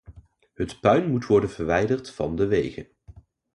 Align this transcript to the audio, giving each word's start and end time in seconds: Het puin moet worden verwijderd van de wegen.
Het 0.53 0.79
puin 0.79 1.09
moet 1.09 1.25
worden 1.25 1.49
verwijderd 1.49 2.09
van 2.11 2.35
de 2.35 2.45
wegen. 2.47 2.87